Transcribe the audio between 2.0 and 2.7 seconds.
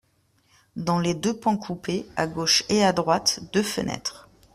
à gauche